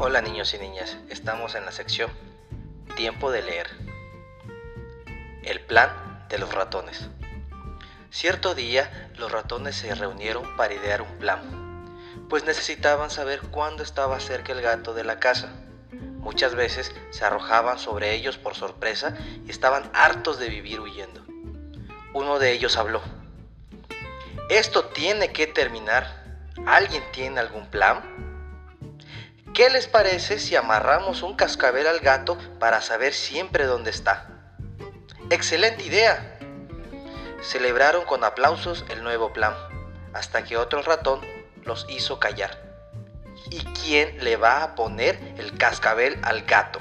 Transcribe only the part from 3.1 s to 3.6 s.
de